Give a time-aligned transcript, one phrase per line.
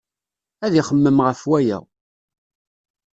[0.65, 1.79] Ad ixemmem ɣef waya.